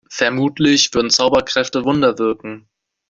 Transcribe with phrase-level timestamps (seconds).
[0.09, 2.67] Vermutlich würden Zauberkräfte Wunder wirken.